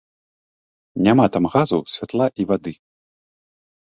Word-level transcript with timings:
Няма 1.07 1.25
там 1.35 1.45
газу, 1.55 1.79
святла 1.95 2.27
і 2.45 2.47
вады. 2.53 2.73